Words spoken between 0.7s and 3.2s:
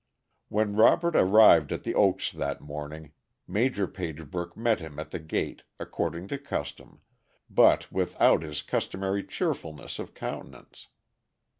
Robert arrived at The Oaks that morning